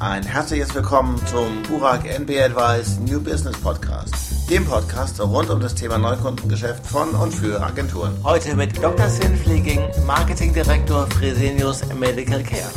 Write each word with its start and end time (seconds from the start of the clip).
Ein 0.00 0.22
herzliches 0.22 0.72
Willkommen 0.76 1.20
zum 1.26 1.60
Burak 1.64 2.04
NB 2.06 2.30
Advice 2.38 3.00
New 3.00 3.20
Business 3.20 3.56
Podcast, 3.60 4.48
dem 4.48 4.64
Podcast 4.64 5.20
rund 5.20 5.50
um 5.50 5.58
das 5.58 5.74
Thema 5.74 5.98
Neukundengeschäft 5.98 6.86
von 6.86 7.08
und 7.10 7.34
für 7.34 7.60
Agenturen. 7.60 8.16
Heute 8.22 8.54
mit 8.54 8.80
Dr. 8.80 9.08
Sven 9.08 9.36
Flieging, 9.36 9.80
Marketingdirektor 10.06 11.08
Fresenius 11.10 11.82
Medical 11.98 12.44
Care. 12.44 12.70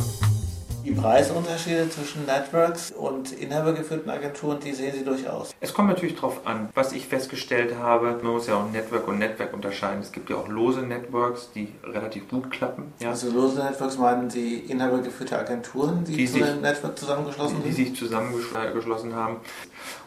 Die 0.84 0.92
Preisunterschiede 0.92 1.90
zwischen 1.90 2.26
Networks 2.26 2.92
und 2.92 3.32
inhabergeführten 3.34 4.10
Agenturen, 4.10 4.60
die 4.60 4.74
sehen 4.74 4.94
Sie 4.94 5.06
durchaus. 5.06 5.54
Es 5.60 5.74
kommt 5.74 5.90
natürlich 5.90 6.16
darauf 6.16 6.46
an, 6.48 6.70
was 6.74 6.92
ich 6.92 7.06
festgestellt 7.06 7.76
habe. 7.78 8.20
Man 8.24 8.34
muss 8.34 8.48
ja 8.48 8.56
auch 8.56 8.72
Network 8.72 9.08
und 9.08 9.20
Network 9.20 9.54
unterscheiden. 9.54 10.02
Es 10.02 10.12
gibt 10.12 10.30
ja 10.32 10.38
auch 10.38 10.48
lose 10.48 10.82
Networks, 10.82 11.52
die 11.54 11.72
relativ 11.84 12.28
gut 12.30 12.50
klappen. 12.50 12.94
Ja. 13.00 13.10
Also 13.10 13.30
lose 13.30 13.64
Networks 13.64 13.98
meinen 13.98 14.30
Sie 14.32 14.58
inhabergeführte 14.58 15.38
Agenturen, 15.38 16.04
die, 16.04 16.16
die 16.16 16.26
zu 16.26 16.44
einem 16.44 16.62
Network 16.62 16.98
zusammengeschlossen 16.98 17.62
sind? 17.62 17.66
Die 17.68 17.72
sich 17.72 17.96
zusammengeschlossen 17.96 19.16
haben. 19.16 19.38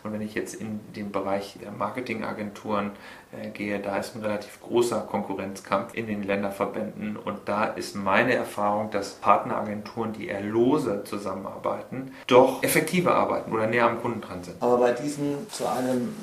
Und 0.03 0.13
wenn 0.13 0.23
ich 0.23 0.35
jetzt 0.35 0.55
in 0.55 0.81
den 0.95 1.13
Bereich 1.13 1.57
der 1.63 1.71
Marketingagenturen 1.71 2.91
gehe, 3.53 3.79
da 3.81 3.97
ist 3.97 4.15
ein 4.15 4.23
relativ 4.23 4.61
großer 4.61 5.01
Konkurrenzkampf 5.01 5.95
in 5.95 6.07
den 6.07 6.23
Länderverbänden. 6.23 7.17
Und 7.17 7.41
da 7.47 7.65
ist 7.65 7.95
meine 7.95 8.35
Erfahrung, 8.35 8.91
dass 8.91 9.15
Partneragenturen, 9.15 10.13
die 10.13 10.29
eher 10.29 10.43
lose 10.43 11.05
zusammenarbeiten, 11.05 12.13
doch 12.27 12.63
effektiver 12.63 13.15
arbeiten 13.15 13.53
oder 13.53 13.67
näher 13.67 13.87
am 13.87 14.01
Kunden 14.01 14.21
dran 14.21 14.43
sind. 14.43 14.57
Aber 14.61 14.79
bei 14.79 14.93
diesen 14.93 15.49
zu 15.51 15.67
einem 15.69 16.15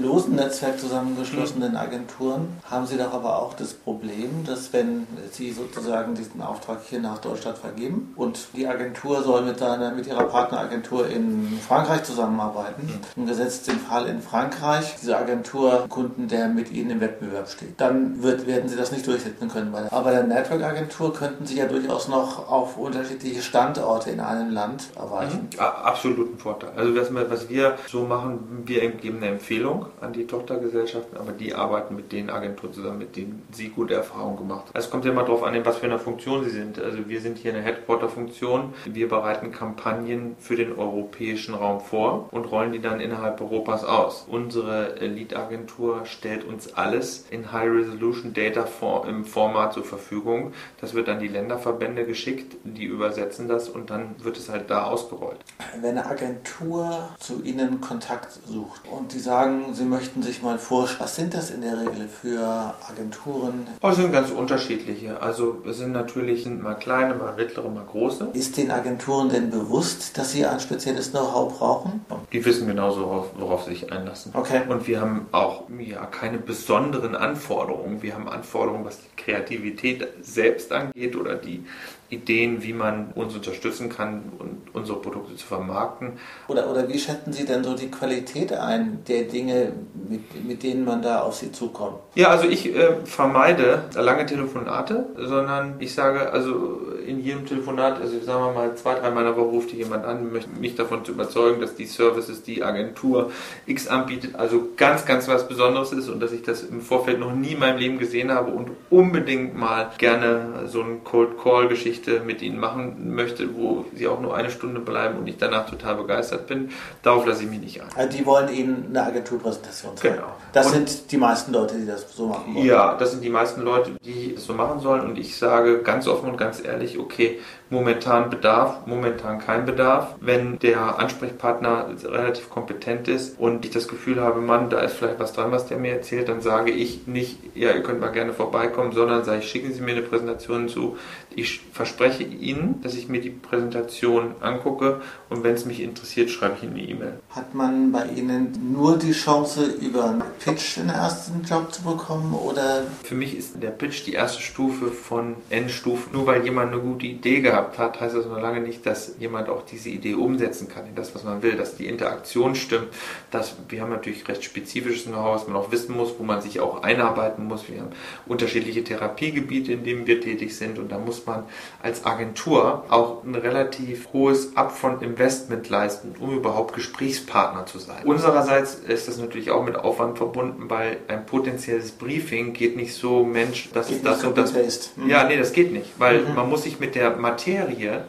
losen 0.00 0.36
Netzwerk 0.36 0.78
zusammengeschlossenen 0.78 1.76
Agenturen 1.76 2.48
haben 2.68 2.86
Sie 2.86 2.96
doch 2.96 3.12
aber 3.12 3.40
auch 3.40 3.54
das 3.54 3.72
Problem, 3.74 4.44
dass 4.46 4.72
wenn 4.72 5.06
Sie 5.32 5.52
sozusagen 5.52 6.14
diesen 6.14 6.40
Auftrag 6.42 6.80
hier 6.88 7.00
nach 7.00 7.18
Deutschland 7.18 7.58
vergeben 7.58 8.12
und 8.16 8.48
die 8.54 8.66
Agentur 8.66 9.22
soll 9.22 9.42
mit, 9.42 9.58
seiner, 9.58 9.92
mit 9.92 10.06
ihrer 10.06 10.24
Partneragentur 10.24 11.08
in 11.08 11.58
Frankreich 11.66 12.04
zusammenarbeiten, 12.04 13.00
mhm. 13.16 13.26
gesetzt 13.26 13.68
den 13.68 13.78
Fall 13.78 14.06
in 14.06 14.20
Frankreich, 14.20 14.96
diese 15.00 15.16
Agentur 15.16 15.86
Kunden, 15.88 16.28
der 16.28 16.48
mit 16.48 16.70
Ihnen 16.70 16.90
im 16.90 17.00
Wettbewerb 17.00 17.48
steht, 17.48 17.80
dann 17.80 18.22
wird, 18.22 18.46
werden 18.46 18.68
Sie 18.68 18.76
das 18.76 18.92
nicht 18.92 19.06
durchsetzen 19.06 19.48
können. 19.48 19.74
Aber 19.74 20.04
bei 20.04 20.12
der 20.12 20.24
Network-Agentur 20.24 21.12
könnten 21.12 21.46
Sie 21.46 21.56
ja 21.56 21.66
durchaus 21.66 22.08
noch 22.08 22.50
auf 22.50 22.76
unterschiedliche 22.76 23.42
Standorte 23.42 24.10
in 24.10 24.20
einem 24.20 24.50
Land 24.50 24.88
erreichen. 24.96 25.48
Mhm. 25.52 25.60
Absoluten 25.60 26.38
Vorteil. 26.38 26.70
Also 26.76 26.94
was 26.94 27.48
wir 27.48 27.78
so 27.88 28.04
machen, 28.04 28.62
wir 28.64 28.90
geben 28.90 29.18
eine 29.18 29.28
Empfehlung 29.28 29.86
an 30.00 30.12
die 30.12 30.26
Tochtergesellschaften, 30.26 31.18
aber 31.18 31.32
die 31.32 31.54
arbeiten 31.54 31.96
mit 31.96 32.12
den 32.12 32.30
Agenturen 32.30 32.72
zusammen, 32.72 32.98
mit 32.98 33.16
denen 33.16 33.42
sie 33.52 33.68
gute 33.68 33.94
Erfahrungen 33.94 34.36
gemacht 34.36 34.66
haben. 34.68 34.72
Es 34.74 34.90
kommt 34.90 35.04
ja 35.04 35.12
immer 35.12 35.22
darauf 35.22 35.42
an, 35.42 35.64
was 35.64 35.78
für 35.78 35.86
einer 35.86 35.98
Funktion 35.98 36.44
sie 36.44 36.50
sind. 36.50 36.78
Also 36.78 37.08
wir 37.08 37.20
sind 37.20 37.38
hier 37.38 37.52
eine 37.52 37.62
Headquarter-Funktion. 37.62 38.74
Wir 38.86 39.08
bereiten 39.08 39.52
Kampagnen 39.52 40.36
für 40.38 40.56
den 40.56 40.78
europäischen 40.78 41.54
Raum 41.54 41.80
vor 41.80 42.28
und 42.30 42.44
rollen 42.50 42.72
die 42.72 42.80
dann 42.80 43.00
innerhalb 43.00 43.40
Europas 43.40 43.84
aus. 43.84 44.26
Unsere 44.28 44.94
Lead-Agentur 45.04 46.06
stellt 46.06 46.44
uns 46.44 46.74
alles 46.74 47.26
in 47.30 47.52
High-Resolution 47.52 48.32
Data 48.32 48.66
im 49.06 49.24
Format 49.24 49.72
zur 49.72 49.84
Verfügung. 49.84 50.52
Das 50.80 50.94
wird 50.94 51.08
dann 51.08 51.18
die 51.18 51.28
Länderverbände 51.28 52.04
geschickt, 52.04 52.56
die 52.64 52.84
übersetzen 52.84 53.48
das 53.48 53.68
und 53.68 53.90
dann 53.90 54.14
wird 54.22 54.36
es 54.36 54.48
halt 54.48 54.70
da 54.70 54.84
ausgerollt. 54.84 55.38
Wenn 55.80 55.98
eine 55.98 56.06
Agentur 56.06 57.08
zu 57.18 57.42
Ihnen 57.42 57.80
Kontakt 57.80 58.32
sucht 58.46 58.82
und 58.90 59.12
die 59.12 59.18
sagen, 59.18 59.69
Sie 59.72 59.84
möchten 59.84 60.22
sich 60.22 60.42
mal 60.42 60.58
vorstellen, 60.58 61.00
was 61.00 61.16
sind 61.16 61.34
das 61.34 61.50
in 61.50 61.60
der 61.62 61.78
Regel 61.78 62.08
für 62.08 62.74
Agenturen? 62.88 63.66
Oh, 63.82 63.88
es 63.88 63.96
sind 63.96 64.12
ganz 64.12 64.30
unterschiedliche. 64.30 65.20
Also 65.20 65.62
es 65.68 65.78
sind 65.78 65.92
natürlich 65.92 66.46
mal 66.46 66.74
kleine, 66.74 67.14
mal 67.14 67.34
mittlere, 67.34 67.68
mal 67.68 67.84
große. 67.84 68.30
Ist 68.32 68.56
den 68.56 68.70
Agenturen 68.70 69.28
denn 69.28 69.50
bewusst, 69.50 70.16
dass 70.18 70.32
sie 70.32 70.44
ein 70.46 70.60
spezielles 70.60 71.10
Know-how 71.10 71.58
brauchen? 71.58 72.04
Die 72.32 72.44
wissen 72.44 72.66
genauso, 72.66 73.02
worauf, 73.02 73.26
worauf 73.36 73.64
sie 73.64 73.70
sich 73.70 73.92
einlassen. 73.92 74.32
Okay. 74.34 74.62
Und 74.68 74.86
wir 74.86 75.00
haben 75.00 75.26
auch 75.32 75.64
ja, 75.78 76.04
keine 76.06 76.38
besonderen 76.38 77.14
Anforderungen. 77.14 78.02
Wir 78.02 78.14
haben 78.14 78.28
Anforderungen, 78.28 78.84
was 78.84 78.98
die 78.98 79.22
Kreativität 79.22 80.06
selbst 80.22 80.72
angeht 80.72 81.16
oder 81.16 81.36
die 81.36 81.64
Ideen, 82.10 82.62
wie 82.62 82.72
man 82.72 83.12
uns 83.14 83.34
unterstützen 83.34 83.88
kann, 83.88 84.32
und 84.38 84.74
unsere 84.74 85.00
Produkte 85.00 85.36
zu 85.36 85.46
vermarkten. 85.46 86.12
Oder, 86.48 86.68
oder 86.70 86.88
wie 86.88 86.98
schätzen 86.98 87.32
Sie 87.32 87.44
denn 87.44 87.62
so 87.62 87.74
die 87.74 87.90
Qualität 87.90 88.52
ein 88.52 89.04
der 89.06 89.22
Dinge, 89.22 89.72
mit, 90.08 90.44
mit 90.44 90.62
denen 90.62 90.84
man 90.84 91.02
da 91.02 91.20
auf 91.20 91.36
Sie 91.36 91.52
zukommt? 91.52 91.98
Ja, 92.16 92.28
also 92.28 92.48
ich 92.48 92.74
äh, 92.74 92.96
vermeide 93.04 93.84
lange 93.94 94.26
Telefonate, 94.26 95.06
sondern 95.16 95.76
ich 95.78 95.94
sage, 95.94 96.32
also 96.32 96.80
in 97.06 97.22
jedem 97.22 97.46
Telefonat, 97.46 98.00
also 98.00 98.20
sagen 98.20 98.44
wir 98.44 98.52
mal 98.52 98.74
zwei, 98.74 98.94
dreimal 98.94 99.24
in 99.24 99.30
der 99.30 99.36
Woche 99.36 99.50
ruft 99.50 99.72
jemand 99.72 100.04
an, 100.04 100.32
möchte 100.32 100.50
mich 100.50 100.74
davon 100.74 101.04
zu 101.04 101.12
überzeugen, 101.12 101.60
dass 101.60 101.76
die 101.76 101.86
Services, 101.86 102.42
die 102.42 102.62
Agentur 102.62 103.30
X 103.66 103.86
anbietet, 103.86 104.34
also 104.34 104.68
ganz, 104.76 105.06
ganz 105.06 105.28
was 105.28 105.46
Besonderes 105.46 105.92
ist 105.92 106.08
und 106.08 106.20
dass 106.20 106.32
ich 106.32 106.42
das 106.42 106.64
im 106.64 106.80
Vorfeld 106.80 107.20
noch 107.20 107.32
nie 107.32 107.52
in 107.52 107.60
meinem 107.60 107.78
Leben 107.78 107.98
gesehen 107.98 108.32
habe 108.32 108.50
und 108.50 108.70
unbedingt 108.90 109.56
mal 109.56 109.90
gerne 109.98 110.66
so 110.66 110.82
eine 110.82 110.96
Cold 111.04 111.38
Call 111.40 111.68
Geschichte 111.68 111.99
mit 112.24 112.42
ihnen 112.42 112.58
machen 112.58 113.14
möchte, 113.14 113.54
wo 113.54 113.84
sie 113.94 114.08
auch 114.08 114.20
nur 114.20 114.34
eine 114.34 114.50
Stunde 114.50 114.80
bleiben 114.80 115.18
und 115.18 115.26
ich 115.26 115.36
danach 115.38 115.68
total 115.68 115.96
begeistert 115.96 116.46
bin. 116.46 116.70
Darauf 117.02 117.26
lasse 117.26 117.44
ich 117.44 117.50
mich 117.50 117.60
nicht 117.60 117.80
ein. 117.80 117.88
Also 117.94 118.16
die 118.16 118.26
wollen 118.26 118.48
Ihnen 118.52 118.86
eine 118.90 119.04
Agenturpräsentation 119.04 119.96
zeigen. 119.96 120.16
Genau. 120.16 120.28
Das 120.52 120.66
und 120.66 120.88
sind 120.88 121.12
die 121.12 121.16
meisten 121.16 121.52
Leute, 121.52 121.76
die 121.76 121.86
das 121.86 122.14
so 122.14 122.26
machen 122.26 122.54
wollen. 122.54 122.66
Ja, 122.66 122.94
das 122.94 123.12
sind 123.12 123.22
die 123.22 123.30
meisten 123.30 123.62
Leute, 123.62 123.92
die 124.04 124.34
das 124.34 124.44
so 124.44 124.54
machen 124.54 124.80
sollen 124.80 125.02
und 125.02 125.18
ich 125.18 125.36
sage 125.36 125.82
ganz 125.82 126.06
offen 126.08 126.30
und 126.30 126.36
ganz 126.36 126.62
ehrlich, 126.64 126.98
okay, 126.98 127.38
momentan 127.70 128.30
Bedarf, 128.30 128.86
momentan 128.86 129.38
kein 129.38 129.64
Bedarf. 129.64 130.16
Wenn 130.20 130.58
der 130.58 130.98
Ansprechpartner 130.98 131.86
relativ 132.04 132.50
kompetent 132.50 133.08
ist 133.08 133.38
und 133.38 133.64
ich 133.64 133.70
das 133.70 133.88
Gefühl 133.88 134.20
habe, 134.20 134.40
Mann, 134.40 134.70
da 134.70 134.80
ist 134.80 134.94
vielleicht 134.94 135.20
was 135.20 135.32
dran, 135.32 135.52
was 135.52 135.66
der 135.66 135.78
mir 135.78 135.92
erzählt, 135.92 136.28
dann 136.28 136.40
sage 136.40 136.72
ich 136.72 137.06
nicht, 137.06 137.38
ja, 137.54 137.72
ihr 137.72 137.82
könnt 137.82 138.00
mal 138.00 138.08
gerne 138.08 138.32
vorbeikommen, 138.32 138.92
sondern 138.92 139.24
sage 139.24 139.38
ich, 139.38 139.48
schicken 139.48 139.72
Sie 139.72 139.80
mir 139.80 139.92
eine 139.92 140.02
Präsentation 140.02 140.68
zu. 140.68 140.98
Ich 141.34 141.60
verspreche 141.72 142.24
Ihnen, 142.24 142.80
dass 142.82 142.94
ich 142.94 143.08
mir 143.08 143.20
die 143.20 143.30
Präsentation 143.30 144.34
angucke 144.40 145.00
und 145.28 145.44
wenn 145.44 145.54
es 145.54 145.64
mich 145.64 145.80
interessiert, 145.80 146.30
schreibe 146.30 146.56
ich 146.56 146.64
Ihnen 146.64 146.74
eine 146.74 146.82
E-Mail. 146.82 147.12
Hat 147.30 147.54
man 147.54 147.92
bei 147.92 148.04
Ihnen 148.16 148.72
nur 148.72 148.98
die 148.98 149.12
Chance, 149.12 149.64
über 149.80 150.10
einen 150.10 150.22
Pitch 150.44 150.76
den 150.76 150.88
ersten 150.88 151.44
Job 151.44 151.72
zu 151.72 151.82
bekommen 151.82 152.34
oder? 152.34 152.82
Für 153.04 153.14
mich 153.14 153.36
ist 153.36 153.62
der 153.62 153.70
Pitch 153.70 154.06
die 154.06 154.14
erste 154.14 154.42
Stufe 154.42 154.88
von 154.88 155.36
N-Stufen. 155.50 156.12
Nur 156.12 156.26
weil 156.26 156.44
jemand 156.44 156.72
eine 156.72 156.80
gute 156.80 157.06
Idee 157.06 157.40
gehabt 157.40 157.59
hat, 157.76 158.00
heißt 158.00 158.14
das 158.14 158.26
noch 158.26 158.40
lange 158.40 158.60
nicht, 158.60 158.84
dass 158.86 159.14
jemand 159.18 159.48
auch 159.48 159.62
diese 159.62 159.88
Idee 159.88 160.14
umsetzen 160.14 160.68
kann 160.68 160.86
in 160.86 160.94
das, 160.94 161.14
was 161.14 161.24
man 161.24 161.42
will, 161.42 161.56
dass 161.56 161.76
die 161.76 161.86
Interaktion 161.86 162.54
stimmt. 162.54 162.88
Dass, 163.30 163.54
wir 163.68 163.82
haben 163.82 163.90
natürlich 163.90 164.26
recht 164.28 164.44
spezifisches 164.44 165.04
Know-how, 165.04 165.34
was 165.34 165.48
man 165.48 165.56
auch 165.56 165.72
wissen 165.72 165.96
muss, 165.96 166.14
wo 166.18 166.24
man 166.24 166.40
sich 166.40 166.60
auch 166.60 166.82
einarbeiten 166.82 167.46
muss. 167.46 167.68
Wir 167.68 167.80
haben 167.80 167.90
unterschiedliche 168.26 168.84
Therapiegebiete, 168.84 169.72
in 169.72 169.84
denen 169.84 170.06
wir 170.06 170.20
tätig 170.20 170.56
sind 170.56 170.78
und 170.78 170.90
da 170.90 170.98
muss 170.98 171.26
man 171.26 171.44
als 171.82 172.04
Agentur 172.04 172.84
auch 172.88 173.24
ein 173.24 173.34
relativ 173.34 174.12
hohes 174.12 174.56
Upfront-Investment 174.56 175.68
leisten, 175.68 176.14
um 176.18 176.36
überhaupt 176.36 176.74
Gesprächspartner 176.74 177.66
zu 177.66 177.78
sein. 177.78 178.04
Unsererseits 178.04 178.74
ist 178.74 179.08
das 179.08 179.18
natürlich 179.18 179.50
auch 179.50 179.64
mit 179.64 179.76
Aufwand 179.76 180.18
verbunden, 180.18 180.68
weil 180.68 180.98
ein 181.08 181.26
potenzielles 181.26 181.92
Briefing 181.92 182.52
geht 182.52 182.76
nicht 182.76 182.94
so, 182.94 183.24
Mensch, 183.24 183.70
das 183.72 183.88
geht 183.88 183.98
ist 183.98 184.06
das 184.06 184.24
und 184.24 184.36
das. 184.36 184.52
Mhm. 184.96 185.08
Ja, 185.08 185.24
nee, 185.24 185.36
das 185.36 185.52
geht 185.52 185.72
nicht, 185.72 185.90
weil 185.98 186.20
mhm. 186.20 186.34
man 186.34 186.48
muss 186.48 186.64
sich 186.64 186.80
mit 186.80 186.94
der 186.94 187.16
Materie 187.16 187.49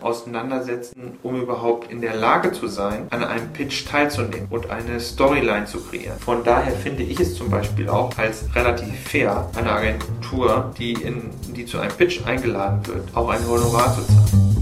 auseinandersetzen, 0.01 1.17
um 1.23 1.41
überhaupt 1.41 1.91
in 1.91 2.01
der 2.01 2.15
Lage 2.15 2.51
zu 2.51 2.67
sein, 2.67 3.07
an 3.09 3.23
einem 3.23 3.51
Pitch 3.53 3.87
teilzunehmen 3.87 4.47
und 4.49 4.69
eine 4.69 4.99
Storyline 4.99 5.65
zu 5.65 5.79
kreieren. 5.79 6.19
Von 6.19 6.43
daher 6.43 6.73
finde 6.73 7.03
ich 7.03 7.19
es 7.19 7.35
zum 7.35 7.49
Beispiel 7.49 7.89
auch 7.89 8.15
als 8.17 8.53
relativ 8.55 8.99
fair, 8.99 9.49
eine 9.55 9.71
Agentur, 9.71 10.71
die, 10.77 10.93
in, 10.93 11.31
die 11.55 11.65
zu 11.65 11.79
einem 11.79 11.91
Pitch 11.93 12.25
eingeladen 12.25 12.85
wird, 12.85 13.15
auch 13.15 13.29
ein 13.29 13.45
Honorar 13.47 13.95
zu 13.95 14.05
zahlen. 14.05 14.61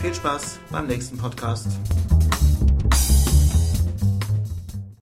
Viel 0.00 0.14
Spaß 0.14 0.58
beim 0.70 0.86
nächsten 0.86 1.16
Podcast. 1.16 1.68